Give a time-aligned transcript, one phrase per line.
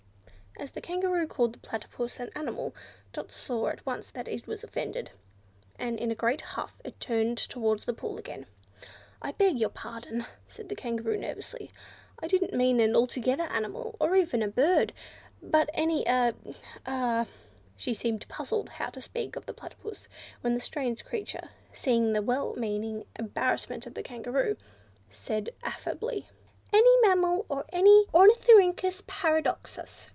[0.59, 2.75] As the Kangaroo called the Platypus an animal,
[3.13, 5.09] Dot saw at once that it was offended,
[5.79, 8.45] and in a great huff it turned towards the pool again.
[9.23, 11.71] "I beg your pardon," said the Kangaroo nervously.
[12.19, 14.91] "I didn't mean an altogether animal, or even a bird,
[15.41, 17.27] but any a—a—a—."
[17.77, 20.09] She seemed puzzled how to speak of the Platypus,
[20.41, 24.57] when the strange creature, seeing the well meaning embarrassment of the Kangaroo,
[25.09, 26.27] said affably,
[26.73, 30.09] "any mammal or Ornithorhynchus Paradoxus."